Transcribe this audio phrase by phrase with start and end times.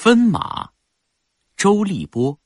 [0.00, 0.70] 分马，
[1.56, 2.38] 周立波。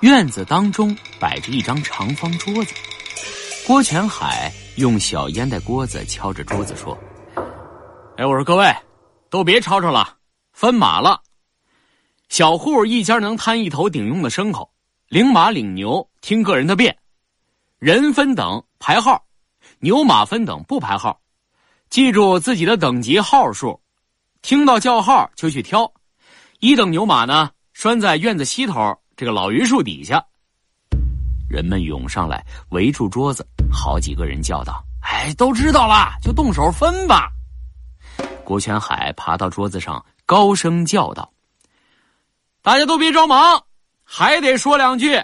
[0.00, 2.72] 院子当中摆着一张长方桌子，
[3.66, 6.96] 郭全海用小烟袋锅子敲着桌子说
[8.16, 8.72] ：“哎，我说各位，
[9.28, 10.16] 都别吵吵了，
[10.52, 11.20] 分马了。
[12.28, 14.72] 小户一家能摊一头顶用的牲口，
[15.08, 16.96] 领马领牛听个人的便，
[17.80, 19.24] 人分等排号，
[19.80, 21.20] 牛马分等不排号，
[21.90, 23.76] 记住自己的等级号数。”
[24.42, 25.90] 听到叫号就去挑，
[26.58, 30.22] 一等牛马呢拴在院子西头这个老榆树底下。
[31.48, 37.30] 人们涌上来围住桌子，好几个人叫道：“哎，都知道了，就动手分吧。”
[38.44, 41.32] 郭全海爬到桌子上，高声叫道
[42.62, 43.64] ：“大家都别着忙，
[44.02, 45.22] 还得说两句。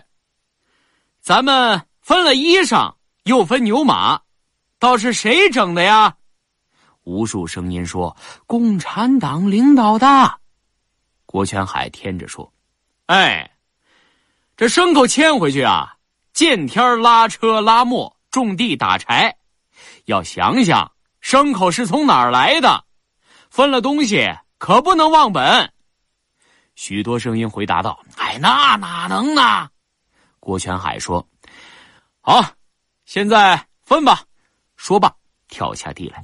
[1.20, 4.20] 咱们分了衣裳，又分牛马，
[4.78, 6.14] 倒是谁整的呀？”
[7.08, 8.14] 无数声音说
[8.46, 10.40] ：“共产党领导的。”
[11.24, 12.52] 郭全海添着说
[13.06, 13.50] ：“哎，
[14.58, 15.96] 这牲口牵回去啊，
[16.34, 19.34] 见天拉车拉磨，种地打柴，
[20.04, 20.92] 要想想
[21.22, 22.84] 牲口是从哪儿来的，
[23.48, 24.28] 分了东西
[24.58, 25.72] 可不能忘本。”
[26.76, 29.70] 许多声音回答道：“哎，那哪能呢？”
[30.40, 31.26] 郭全海说
[32.20, 32.44] ：“好，
[33.06, 34.22] 现在分吧。”
[34.76, 35.10] 说罢，
[35.48, 36.22] 跳下地来。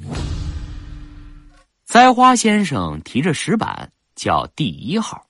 [1.94, 5.24] 栽花先生提着石板叫第一号，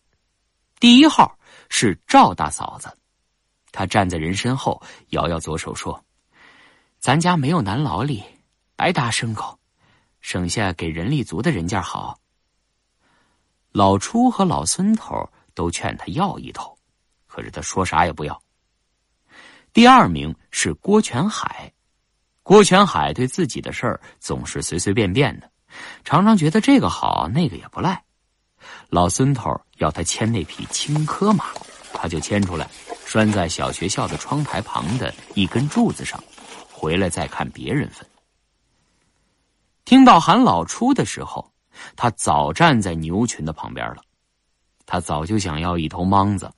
[0.81, 2.89] 第一号是赵大嫂子，
[3.71, 6.03] 她站在人身后，摇摇左手说
[6.99, 8.25] ：“咱家没有男劳力，
[8.77, 9.59] 白搭牲口，
[10.23, 12.19] 省下给人力足的人家好。”
[13.71, 16.75] 老初和老孙头都劝他要一头，
[17.27, 18.43] 可是他说啥也不要。
[19.75, 21.71] 第二名是郭全海，
[22.43, 25.51] 郭全海对自己的事儿总是随随便便的。
[26.05, 28.03] 常常觉得这个好，那个也不赖。
[28.89, 31.47] 老孙头要他牵那匹青稞马，
[31.93, 32.69] 他就牵出来，
[33.05, 36.23] 拴在小学校的窗台旁的一根柱子上，
[36.71, 38.07] 回来再看别人分。
[39.85, 41.53] 听到喊老初的时候，
[41.97, 43.97] 他早站在牛群的旁边了。
[44.87, 46.51] 他早就想要一头莽子，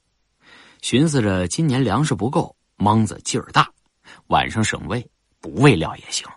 [0.82, 3.68] 寻思着今年粮食不够，莽子劲儿大，
[4.26, 5.08] 晚上省喂，
[5.40, 6.28] 不喂料也行，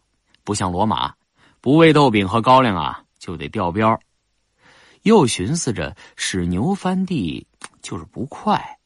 [0.43, 1.13] 不像骡马。
[1.61, 3.99] 不喂豆饼和高粱啊，就得掉膘。
[5.03, 7.45] 又寻思着使牛翻地，
[7.81, 8.77] 就是不快。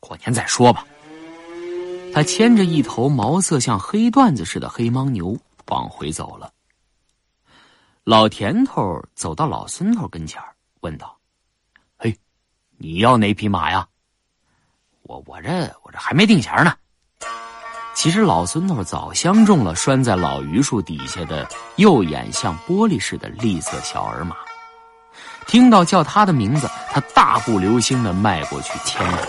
[0.00, 0.86] 过年再说吧。
[2.12, 5.36] 他牵着一头毛色像黑缎子似的黑牦牛
[5.66, 6.52] 往回走了。
[8.04, 10.40] 老田头走到老孙头跟前
[10.80, 11.18] 问道
[11.98, 12.16] ：“嘿，
[12.76, 13.86] 你要哪匹马呀
[15.02, 15.50] ？”“我我这
[15.82, 16.76] 我这还没定钱呢。”
[17.96, 24.36] 其实老孙头早相中了拴在老榆树底下的右眼像玻璃似的绿色小儿马，
[25.46, 29.28] 听到叫他的名字，他大步流星的迈过去牵着。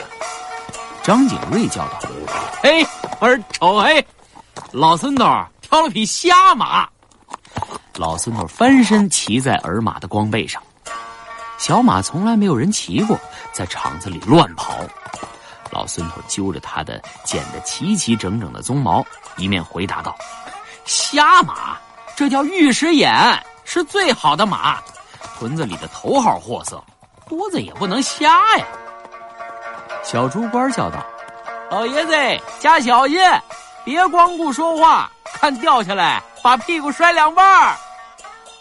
[1.01, 2.01] 张景瑞叫道
[2.61, 2.85] ：“嘿，
[3.21, 4.05] 我说瞅嘿，
[4.73, 5.25] 老孙头
[5.61, 6.85] 挑了匹瞎马。”
[7.95, 10.61] 老孙头翻身骑在儿马的光背上，
[11.57, 13.17] 小马从来没有人骑过，
[13.53, 14.77] 在场子里乱跑。
[15.71, 19.05] 老孙头揪着他的剪得齐齐整整的鬃毛，
[19.35, 20.15] 一面回答道
[20.85, 21.77] ：“瞎马，
[22.15, 23.13] 这叫玉石眼，
[23.63, 24.79] 是最好的马，
[25.37, 26.83] 屯子里的头号货色，
[27.27, 28.65] 多子也不能瞎呀。”
[30.03, 31.05] 小猪官叫道
[31.69, 33.19] ：“老爷子，加小心，
[33.83, 37.75] 别光顾说话，看掉下来把屁股摔两半。”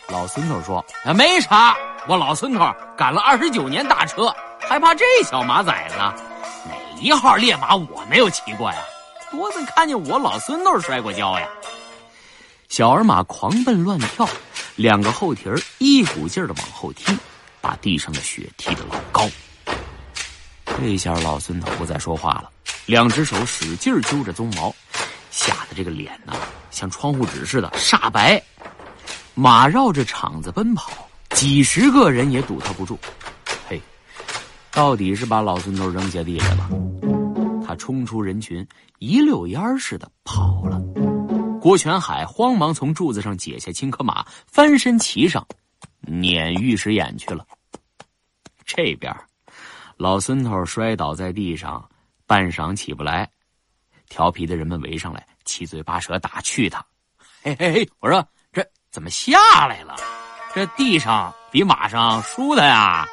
[0.08, 0.84] 老孙头说
[1.14, 1.76] ：“没啥，
[2.08, 5.94] 我老孙头赶了二十九年大车，还怕这小马崽子？”
[7.00, 8.78] 一号烈马我没有骑过呀，
[9.30, 11.46] 多次看见我老孙头摔过跤呀。
[12.68, 14.28] 小儿马狂奔乱跳，
[14.74, 17.16] 两个后蹄儿一股劲儿的往后踢，
[17.60, 19.28] 把地上的雪踢得老高。
[20.80, 22.50] 这下老孙头不再说话了，
[22.86, 24.74] 两只手使劲揪着鬃毛，
[25.30, 26.32] 吓得这个脸呐
[26.70, 28.42] 像窗户纸似的煞白。
[29.34, 30.90] 马绕着场子奔跑，
[31.30, 32.98] 几十个人也堵他不住。
[34.76, 36.68] 到底是把老孙头扔下地来了，
[37.66, 38.64] 他冲出人群，
[38.98, 40.78] 一溜烟似的跑了。
[41.62, 45.46] 郭全海慌忙从柱子上解下青稞马，翻身骑上，
[46.02, 47.46] 撵玉石眼去了。
[48.66, 49.16] 这边，
[49.96, 51.88] 老孙头摔倒在地上，
[52.26, 53.26] 半晌起不来。
[54.10, 56.84] 调皮的人们围上来，七嘴八舌打趣他
[57.42, 59.96] ：“嘿嘿嘿，我说这怎么下来了？
[60.54, 63.08] 这地上比马上舒坦呀。”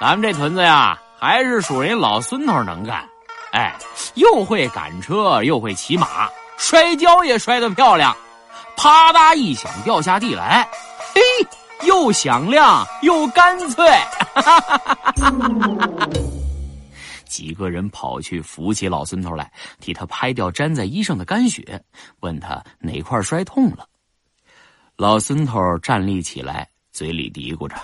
[0.00, 3.04] 咱们这屯子呀，还是属人老孙头能干，
[3.52, 3.76] 哎，
[4.14, 8.16] 又会赶车，又会骑马，摔跤也摔得漂亮，
[8.76, 10.68] 啪嗒一响掉下地来，
[11.14, 11.20] 嘿，
[11.86, 13.84] 又响亮又干脆。
[17.26, 21.82] 几个人跑去扶起老孙头来，替他拍掉粘在衣上的干血，
[22.20, 23.84] 问他哪块摔痛了。
[24.96, 27.76] 老孙头站立起来，嘴里嘀咕着：“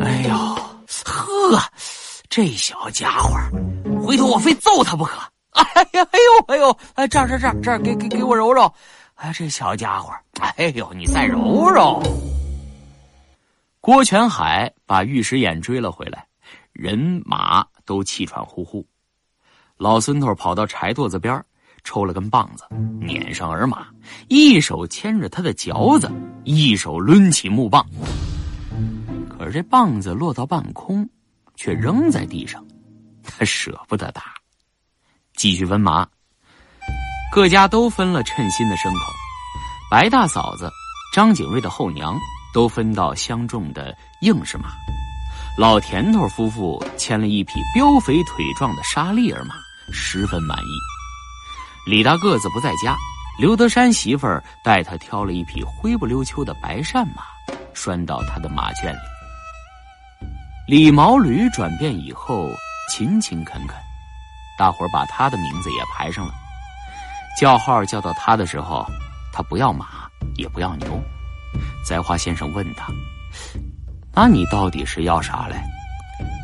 [0.00, 0.58] 哎呦，
[1.28, 1.62] 呵，
[2.28, 3.36] 这小家伙，
[4.04, 5.18] 回头我非揍他不可！
[5.50, 8.72] 哎呀，哎呦，哎呦，哎，这这这这，给给给我揉揉！
[9.16, 12.02] 哎，这小家伙，哎呦，你再揉揉！”
[13.80, 16.26] 郭全海把玉石眼追了回来，
[16.72, 17.66] 人马。
[17.88, 18.86] 都气喘呼呼，
[19.78, 21.42] 老孙头跑到柴垛子边
[21.84, 22.66] 抽了根棒子，
[23.00, 23.86] 撵上儿马，
[24.28, 26.10] 一手牵着他的嚼子，
[26.44, 27.82] 一手抡起木棒。
[29.30, 31.08] 可是这棒子落到半空，
[31.58, 32.64] 却扔在地上，
[33.24, 34.32] 他舍不得打。
[35.34, 36.06] 继续分马，
[37.32, 39.12] 各家都分了称心的牲口，
[39.90, 40.70] 白大嫂子、
[41.12, 42.16] 张景瑞的后娘
[42.54, 44.68] 都分到相中的硬实马。
[45.58, 49.56] 老田头夫妇牵了一匹膘肥腿壮的沙利尔马，
[49.92, 51.90] 十分满意。
[51.90, 52.96] 李大个子不在家，
[53.36, 57.24] 刘德山媳妇儿带他挑了一匹灰不溜秋的白扇马，
[57.74, 59.17] 拴到他的马圈里。
[60.68, 62.46] 李毛驴转变以后
[62.90, 63.74] 勤勤恳恳，
[64.58, 66.34] 大伙儿把他的名字也排上了。
[67.40, 68.86] 叫号叫到他的时候，
[69.32, 69.86] 他不要马，
[70.36, 71.02] 也不要牛。
[71.82, 72.92] 栽花先生问他。
[74.12, 75.56] 那你到底是要啥嘞？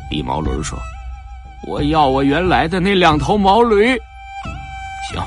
[0.09, 0.75] 李毛驴说
[1.67, 3.95] ：“我要我原来的那两头毛驴。”
[5.07, 5.23] 行，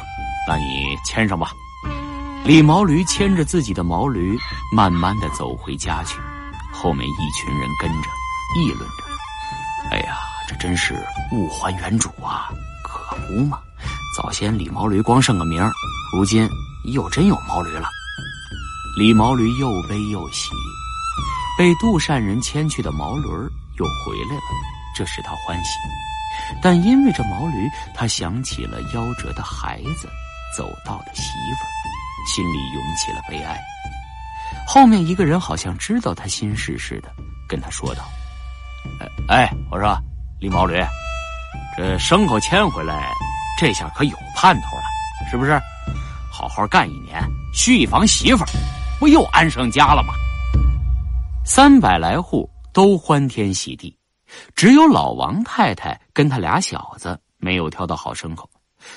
[0.48, 1.52] 那你牵上吧。
[2.44, 4.36] 李毛驴牵着自己的毛驴，
[4.74, 6.18] 慢慢的走回家去。
[6.72, 8.08] 后面一群人跟着，
[8.56, 9.04] 议论着
[9.90, 10.18] ：“哎呀，
[10.48, 10.94] 这真是
[11.32, 12.50] 物还原主啊！
[12.82, 13.60] 可不嘛，
[14.16, 15.70] 早先李毛驴光剩个名儿
[16.14, 16.48] 如今
[16.84, 17.88] 又真有毛驴了。”
[18.96, 20.50] 李毛驴又悲又喜。
[21.58, 23.26] 被杜善人牵去的毛驴
[23.78, 24.42] 又回来了，
[24.96, 25.70] 这使他欢喜。
[26.62, 30.08] 但因为这毛驴，他想起了夭折的孩子，
[30.56, 31.70] 走道的媳妇儿，
[32.26, 33.60] 心里涌起了悲哀。
[34.66, 37.12] 后面一个人好像知道他心事似的，
[37.48, 38.04] 跟他说道
[39.28, 39.98] ：“哎，我说
[40.40, 40.82] 李毛驴，
[41.76, 43.10] 这牲口牵回来，
[43.58, 45.60] 这下可有盼头了，是不是？
[46.32, 47.22] 好好干一年，
[47.52, 48.48] 续一房媳妇儿，
[48.98, 50.14] 不又安上家了吗？”
[51.44, 53.96] 三百来户都欢天喜地，
[54.54, 58.48] 只有老王太太跟他俩小子没有挑到好牲口，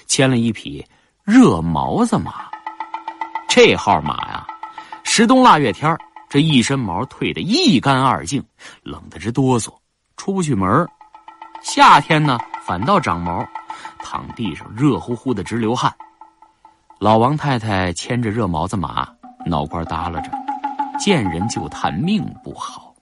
[0.05, 0.85] 牵了一匹
[1.23, 2.45] 热毛子马。
[3.47, 4.45] 这号马呀，
[5.03, 5.97] 十冬腊月天
[6.31, 8.41] 这一身毛褪得一干二净，
[8.83, 9.69] 冷得直哆嗦，
[10.15, 10.87] 出不去门
[11.61, 13.45] 夏天呢，反倒长毛，
[14.01, 15.93] 躺地上热乎乎的直流汗。
[16.99, 19.05] 老王太太牵着热毛子马，
[19.45, 20.31] 脑瓜耷拉着。
[20.97, 22.93] 见人就叹命不好。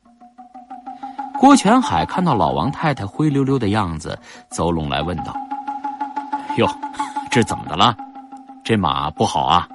[1.37, 5.35] 郭全海看到老王太太灰溜溜的样子，走拢来问道
[6.57, 6.67] ：“哟，
[7.29, 7.95] 这怎么的了？
[8.63, 9.69] 这马不好啊？”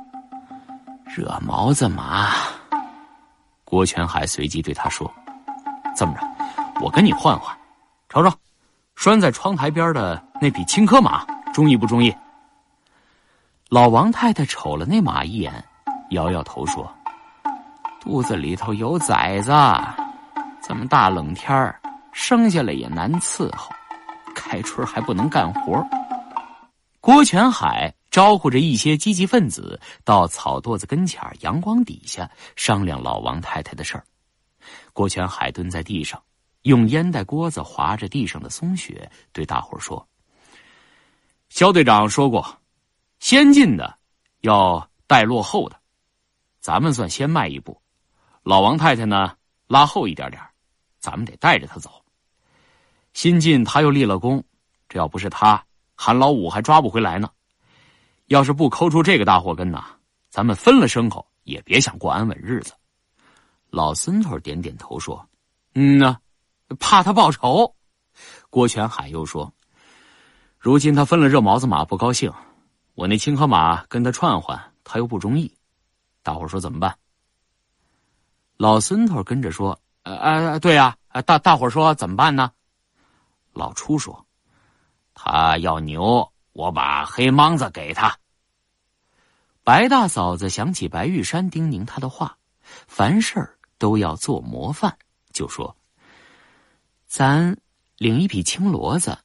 [1.07, 2.31] 热毛子马。
[3.75, 5.13] 郭全海随即对他说
[5.97, 6.25] ：“这么着，
[6.81, 7.53] 我跟你换换，
[8.09, 8.33] 瞅瞅，
[8.95, 12.15] 拴在窗台边的那匹青稞马，中意不中意？”
[13.69, 15.53] 老王太太瞅了那马一眼，
[16.11, 16.89] 摇摇头说。
[18.01, 19.53] 肚子里头有崽子，
[20.63, 21.81] 这么大冷天儿，
[22.13, 23.73] 生下来也难伺候，
[24.37, 25.85] 开春还不能干活。
[27.01, 34.05] 郭全海招呼着一些积极分子到草垛子跟前阳光底下商量老王太太的事儿。
[34.93, 36.23] 郭全海蹲在地上，
[36.63, 40.07] 用烟袋锅子划着地上的松雪，对大伙说
[41.51, 42.61] ：“肖队长说过，
[43.19, 43.99] 先进的
[44.43, 45.77] 要带落后的，
[46.61, 47.83] 咱们算先迈一步。”
[48.45, 50.41] 老王太太呢，拉后一点点
[51.01, 51.91] 咱们得带着他走。
[53.13, 54.45] 新进他又立了功，
[54.89, 55.65] 这要不是他，
[55.97, 57.29] 韩老五还抓不回来呢。
[58.27, 59.85] 要是不抠出这个大祸根呐，
[60.31, 62.73] 咱们分了牲口也别想过安稳日子。
[63.71, 65.29] 老孙头点点头说
[65.75, 66.17] ：“嗯呐，
[66.79, 67.75] 怕他报仇。”
[68.49, 69.53] 郭全海又说
[70.59, 72.33] ：“如今他分了热毛子马不高兴，
[72.95, 75.53] 我那青稞马跟他串换，他又不中意。
[76.23, 76.97] 大伙说怎么办？”
[78.57, 82.53] 老孙头跟着说：“呃呃，对呀，大大伙说怎么办呢？”
[83.53, 84.25] 老初说
[85.13, 88.19] ：“他要牛，我把黑莽子给他。”
[89.63, 92.39] 白大嫂子想起白玉山叮咛他的话，
[92.87, 94.97] 凡事都要做模范，
[95.33, 95.77] 就说
[97.07, 97.57] ：“咱
[97.99, 99.19] 领一匹青骡子，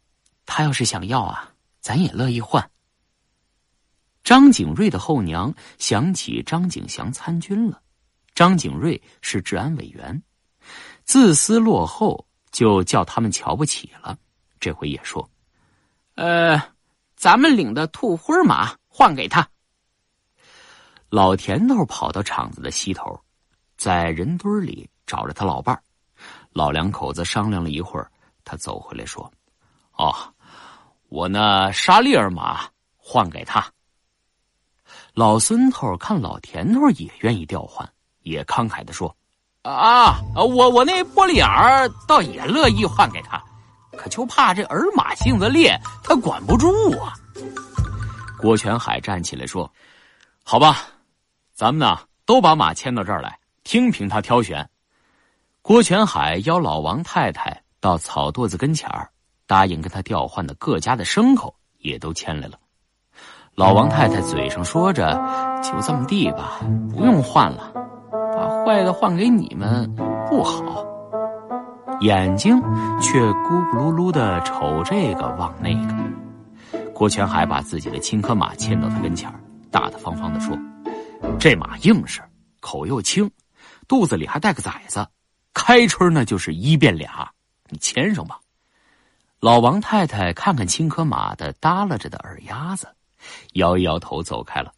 [0.45, 2.69] 他要是想要啊，咱也乐意换。”
[4.23, 7.81] 张景瑞的后娘想起张景祥参军了。
[8.35, 10.23] 张景瑞是治安委员，
[11.03, 14.17] 自私落后，就叫他们瞧不起了。
[14.59, 15.29] 这回也说
[16.15, 16.61] ：“呃，
[17.19, 19.45] 咱们领的兔灰马换给他。”
[21.11, 23.19] 老田头跑到场子的西头，
[23.75, 25.83] 在人堆里找着他老伴儿。
[26.53, 28.09] 老两口子商量了一会儿，
[28.45, 29.29] 他走回来说
[29.97, 30.15] ：“哦，
[31.09, 32.61] 我那沙利尔马
[32.95, 33.69] 换给他。”
[35.13, 39.13] 老孙头看老田头也愿意调换，也慷慨的说
[39.63, 43.43] ：“啊，我我那玻璃眼儿倒也乐意换给他，
[43.99, 47.11] 可就怕这儿马性子烈，他管不住啊。”
[48.39, 49.69] 郭全海站起来说
[50.45, 50.77] ：“好吧，
[51.53, 54.69] 咱们呢都把马牵到这儿来，听凭他挑选。”
[55.61, 59.09] 郭全海邀老王太太到草垛子跟前儿，
[59.45, 62.57] 答应跟他调换的各家的牲口也都牵来了。
[63.55, 65.11] 老王太太嘴上说着
[65.61, 66.61] ：“就这么地吧，
[66.95, 67.73] 不用换了，
[68.33, 69.93] 把坏的换给你们
[70.29, 70.85] 不好。”
[72.01, 72.57] 眼睛
[73.01, 76.89] 却咕咕噜噜的瞅这个望那个。
[76.93, 79.29] 郭全海把自己的青稞马牵到他跟前，
[79.69, 80.57] 大大方方的说
[81.39, 82.21] ：“这马硬实，
[82.59, 83.29] 口又轻，
[83.87, 85.05] 肚子里还带个崽子。”
[85.53, 87.29] 开春那就是一变俩，
[87.69, 88.39] 你牵上吧。
[89.41, 92.87] 老王太太看看青稞马的耷拉着的耳丫子，
[93.53, 94.71] 摇一摇头走开了。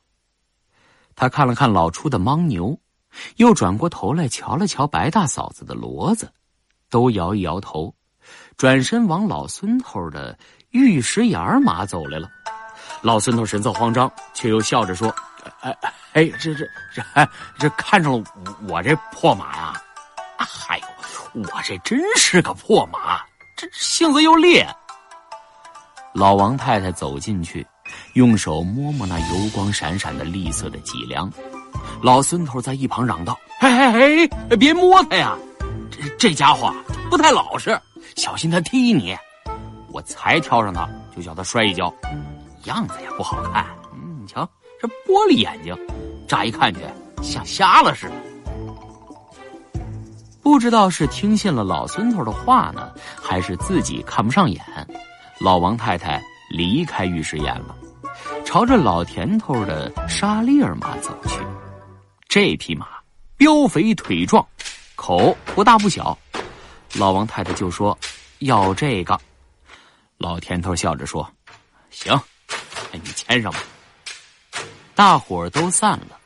[1.15, 2.79] 他看了看老初的牦牛，
[3.35, 6.31] 又转过头来瞧了瞧白大嫂子的骡子，
[6.91, 7.91] 都摇一摇头，
[8.57, 10.37] 转身往老孙头的
[10.69, 12.29] 玉石眼马走来了。
[13.01, 15.11] 老孙头神色慌张，却又笑着说
[15.61, 15.75] ：“哎
[16.13, 18.23] 哎，这这这，这看上了
[18.67, 19.81] 我这破马呀？”
[20.67, 23.21] 哎呦，我这真是个破马，
[23.57, 24.67] 这性子又烈。
[26.13, 27.65] 老王太太走进去，
[28.13, 31.31] 用手摸摸那油光闪闪的栗色的脊梁。
[32.03, 35.37] 老孙头在一旁嚷道：“哎哎哎，别摸他呀！
[36.17, 36.73] 这家伙
[37.09, 37.79] 不太老实，
[38.15, 39.17] 小心他踢你。
[39.89, 41.93] 我才挑上他，就叫他摔一跤，
[42.63, 43.65] 样子也不好看。
[43.93, 44.47] 嗯，你瞧
[44.79, 45.77] 这玻璃眼睛，
[46.27, 46.79] 乍一看去
[47.21, 48.13] 像瞎了似的。”
[50.41, 52.91] 不知道是听信了老孙头的话呢，
[53.21, 54.59] 还是自己看不上眼，
[55.39, 57.75] 老王太太离开御史眼了，
[58.43, 61.39] 朝着老田头的沙利尔马走去。
[62.27, 62.87] 这匹马
[63.37, 64.45] 膘肥腿壮，
[65.01, 66.15] 口不大不小，
[66.93, 67.97] 老王太太就说
[68.37, 69.19] 要这个。
[70.19, 71.27] 老田头笑着说
[71.89, 72.15] ：“行，
[72.91, 73.59] 你牵上吧。”
[74.93, 76.19] 大伙儿都散了，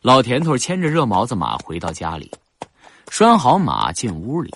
[0.00, 2.32] 老田头牵着热毛子马回到家里。
[3.10, 4.54] 拴好马进屋里，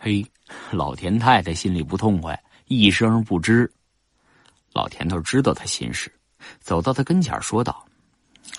[0.00, 0.24] 嘿，
[0.70, 3.68] 老田太太心里不痛快，一声不吱。
[4.72, 6.08] 老田头知道他心事，
[6.60, 7.84] 走到他跟前说道：“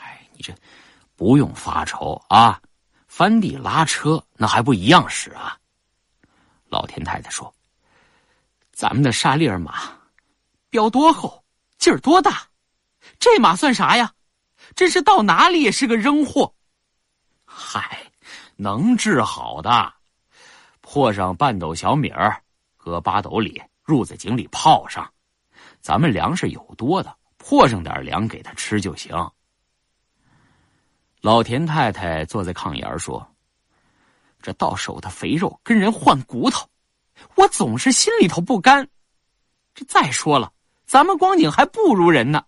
[0.04, 0.54] 哎，你这
[1.16, 2.60] 不用发愁啊，
[3.16, 5.56] 翻地拉车那还不一样使啊。”
[6.68, 7.54] 老田太太说
[8.74, 9.84] ：“咱们的沙利尔马，
[10.72, 11.44] 膘多厚，
[11.78, 12.48] 劲儿多大，
[13.20, 14.12] 这马算啥呀？
[14.76, 16.56] 真是到哪里也是个扔货。”
[17.46, 18.00] 嗨。
[18.56, 19.94] 能治好的，
[20.82, 22.42] 破上半斗小米儿，
[22.78, 25.12] 搁八斗里，入在井里泡上。
[25.82, 29.12] 咱们粮食有多的，破上点粮给他吃就行。
[31.24, 33.26] 老田太太坐在炕沿说
[34.44, 36.70] ：“这到手的肥肉跟人换骨头，
[37.36, 38.86] 我总是心里头不甘。
[39.74, 40.52] 这再说了，
[40.86, 42.44] 咱们光景还不如人呢。”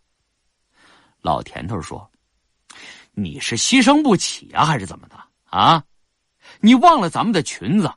[1.24, 2.12] 老田头说
[3.16, 5.16] ：“你是牺牲不起啊，还是怎么的
[5.46, 5.82] 啊？”
[6.60, 7.90] 你忘了咱们的裙子，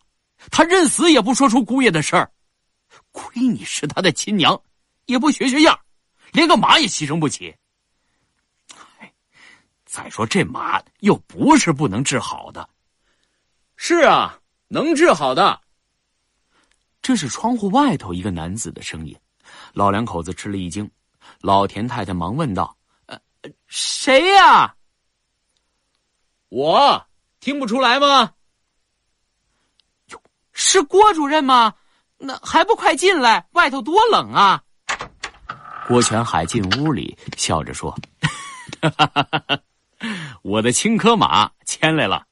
[0.49, 2.31] 他认死也不说出姑爷的事儿。
[3.11, 4.63] 亏你是他的亲娘，
[5.07, 5.77] 也不学学样，
[6.31, 7.53] 连个马也牺牲不起。
[9.89, 12.69] 再说这马又不是不能治好的。
[13.77, 15.59] 是啊，能治好的。
[17.01, 19.17] 这是窗户外头一个男子的声音，
[19.73, 20.89] 老两口子吃了一惊。
[21.41, 22.77] 老田太太忙问道
[23.07, 23.19] ：“呃，
[23.67, 24.75] 谁呀？
[26.51, 27.07] 我
[27.41, 28.35] 听不出来吗？”
[30.53, 31.73] 是郭主任吗？
[32.19, 34.63] 那还不快进来，外头多冷啊！
[35.87, 37.97] 郭全海进屋里，笑着说
[40.49, 42.27] ：“我的青稞马牵来了，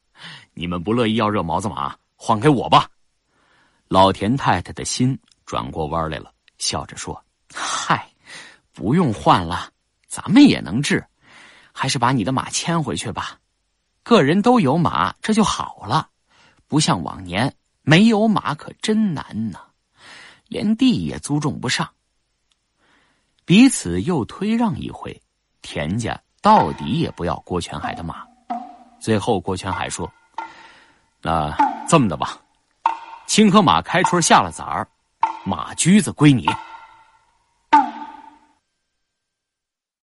[0.54, 2.88] 你们不乐意要热毛子马，换给我吧。”
[3.88, 7.22] 老田太太的心转过弯来了，笑着说
[7.54, 8.08] ：“嗨，
[8.72, 9.70] 不用换了，
[10.08, 11.04] 咱们也能治，
[11.72, 13.38] 还是把你的马牵回去吧。
[14.02, 16.08] 个人都有马，这就好了，
[16.66, 17.54] 不像往年。”
[17.88, 19.60] 没有马可真难呐，
[20.48, 21.88] 连地也租种不上。
[23.44, 25.22] 彼此又推让一回，
[25.62, 28.24] 田家到底也不要郭全海的马。
[28.98, 30.10] 最后，郭全海说
[31.22, 31.54] ：“那
[31.88, 32.38] 这么的吧，
[33.26, 34.88] 青河马开春下了崽儿，
[35.44, 36.46] 马驹子归你。